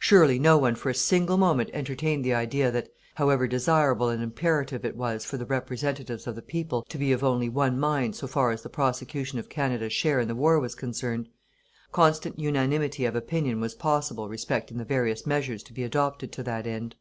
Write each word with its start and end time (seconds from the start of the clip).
Surely, 0.00 0.40
no 0.40 0.58
one 0.58 0.74
for 0.74 0.90
a 0.90 0.94
single 0.94 1.36
moment 1.36 1.70
entertained 1.72 2.24
the 2.24 2.34
idea 2.34 2.72
that, 2.72 2.88
however 3.14 3.46
desirable 3.46 4.08
and 4.08 4.20
imperative 4.20 4.84
it 4.84 4.96
was 4.96 5.24
for 5.24 5.36
the 5.36 5.46
representatives 5.46 6.26
of 6.26 6.34
the 6.34 6.42
people 6.42 6.82
to 6.88 6.98
be 6.98 7.12
of 7.12 7.22
only 7.22 7.48
one 7.48 7.78
mind 7.78 8.16
so 8.16 8.26
far 8.26 8.50
as 8.50 8.62
the 8.62 8.68
prosecution 8.68 9.38
of 9.38 9.48
Canada's 9.48 9.92
share 9.92 10.18
in 10.18 10.26
the 10.26 10.34
war 10.34 10.58
was 10.58 10.74
concerned, 10.74 11.28
constant 11.92 12.40
unanimity 12.40 13.04
of 13.04 13.14
opinion 13.14 13.60
was 13.60 13.76
possible 13.76 14.28
respecting 14.28 14.78
the 14.78 14.84
various 14.84 15.28
measures 15.28 15.62
to 15.62 15.72
be 15.72 15.84
adopted 15.84 16.32
to 16.32 16.42
that 16.42 16.66
end. 16.66 16.96